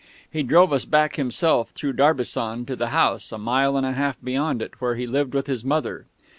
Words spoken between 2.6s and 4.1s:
to the house, a mile and a